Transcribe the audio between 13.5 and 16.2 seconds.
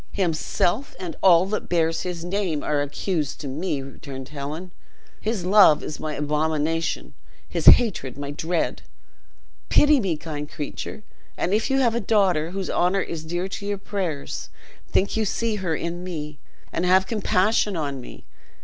your prayers, think you see her in